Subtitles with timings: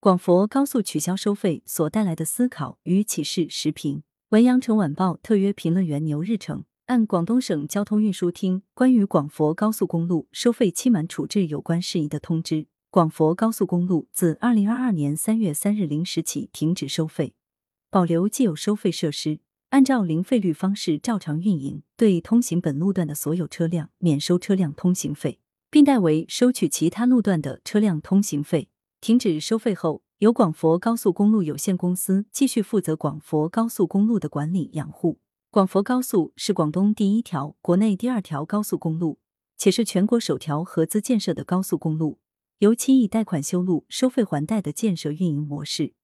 [0.00, 3.48] 广佛高速取消收费所带来的思考与启示。
[3.50, 6.64] 时评文阳城晚报特约评论员牛日成。
[6.86, 17.34] 按广东省交通运输厅关于广佛高速公路收费期满处置有关事宜的通知，广佛高速公路自二零二二年三月三日零时起停止收费，
[17.90, 19.40] 保留既有收费设施，
[19.70, 21.82] 按照零费率方式照常运营。
[21.96, 28.68] 对通行本路段的所有车辆免收车辆通行费，并代为收取其他路段的车辆通行费。
[29.00, 35.20] 停止收费后，由广佛高速公路有限公司继续负责广佛高速公路的管理养护。
[35.50, 39.18] 广佛高速是广东第一条、国内第二条高速公路，
[39.56, 42.18] 且是全国首条合资建设的高速公路。
[42.58, 45.94] 尤其以贷款修路、收费还贷的建设运营模式，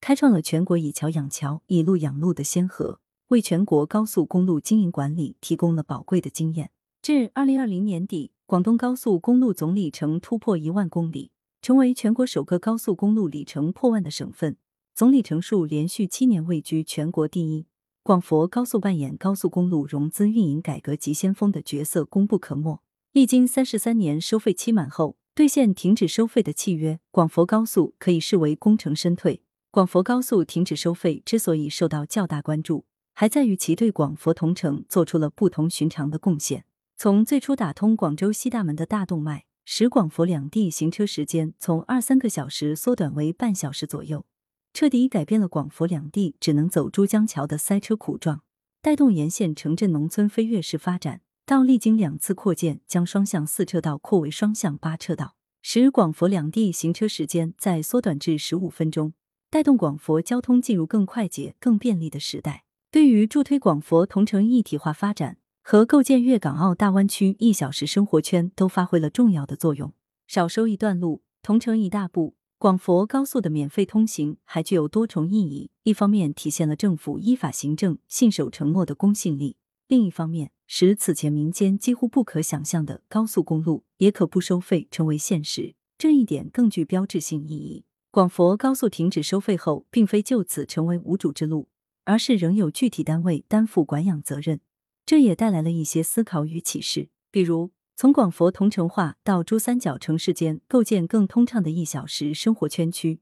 [0.00, 6.70] 开创了全国以桥养桥、以路养路的先河，为全国高速公路经营管理提供了宝贵的经验。
[7.02, 11.32] 至二零二零年底，广东高速公路总里程突破一万公里，
[11.64, 14.58] 成为全国首个高速公路里程破万的省份，
[14.94, 17.64] 总里程数连续七年位居全国第一。
[18.02, 22.82] 广佛高速扮演高速公路融资运营改革急先锋的角色，功不可没。
[23.12, 29.40] 历经三十三年收费期满后，兑现停止收费的契约，广佛高速可以视为功成身退。
[29.70, 36.66] 广佛高速停止收费之所以受到较大关注，还在于其对广佛同城做出了不同寻常的贡献。
[36.98, 44.26] 从最初打通广州西大门的大动脉，使广佛两地行车时间从二三个小时缩短为半小时左右。
[44.72, 48.42] 彻底改变了广佛两地只能走珠江桥的塞车苦状，
[48.82, 51.20] 带动沿线城镇农村飞跃式发展。
[51.46, 59.12] 到历经两次扩建，将双向四车道扩为双向八车道，使广佛两地行车时间再缩短至十五分钟，
[59.50, 62.64] 带动广佛交通进入更快捷、更便利的时代。
[62.90, 69.94] 对于助推广佛同城一体化发展和构建粤港澳大湾区一小时生活圈，都发挥了重要的作用。
[70.26, 72.36] 少收一段路，同城一大步。
[72.58, 79.56] 广佛高速的免费通行还具有多重意义：一方面体现了政府依法行政、信守承诺的公信力；
[79.88, 85.74] 另一方面，使此前民间几乎不可想象的高速公路也可不收费成为现实。
[85.96, 87.86] 这一点更具标志性意义。
[88.10, 91.68] 广佛高速停止收费后，并非就此成为无主之路，
[92.04, 94.60] 而是仍有具体单位担负管养责任。
[95.06, 97.70] 这也带来了一些思考与启示，比如。
[97.96, 103.20] 从广佛同城化到珠三角城市间构建更通畅的一小时生活圈区，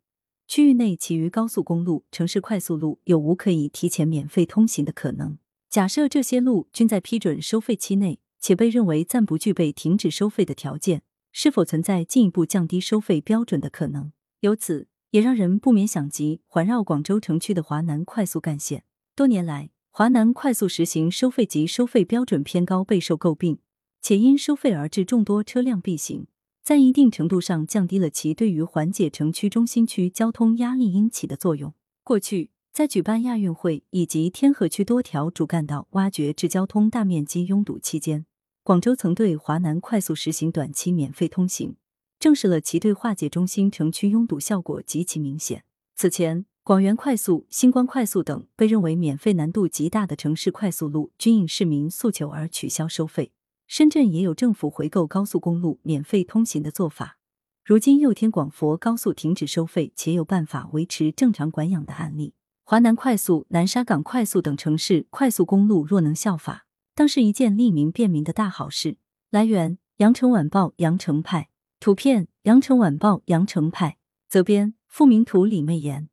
[0.49, 5.37] 区域内其余高速公路、城市快速路有无可以提前免费通行的可能？
[5.69, 14.11] 假设这些路均在批准收费期内，且被认为暂不具备停止收费的条件，是否存在进一步降低收费标准的可能？
[14.41, 18.85] 由此也让人不免想及环绕广州城区的华南快速干线。
[19.15, 23.59] 多年来，华南快速实行收费及收费标准偏高，备受诟病。
[24.01, 26.27] 且因收费而致众多车辆避行，
[26.65, 31.75] 在一定程度上降低了其对于缓解城区中心区交通压力应起的作用。
[32.03, 38.25] 过去，在举办亚运会以及天河区多条主干道挖掘至交通大面积拥堵期间，
[38.63, 41.77] 广州曾对华南快速实行短期免费通行，
[42.19, 45.65] 证实了其对化解中心城区拥堵效果极其明显。
[45.95, 53.33] 此前，广元快速、星光快速等被认为免费难度极大的城市快速路，均应市民诉求而取消收费。
[53.67, 57.19] 深圳也有政府回购高速公路免费通行的做法。
[57.65, 68.99] 如今又添广佛高速停止收费且有办法维持正常管养的案例，华南快速、南沙港快速等城市快速公路若能效法，当是一件利民便民的大好事。
[69.31, 71.49] 来源：羊城晚报羊城派，
[71.81, 73.97] 图片：羊城晚报羊城派，
[74.29, 76.09] 责编：付明图李媚妍。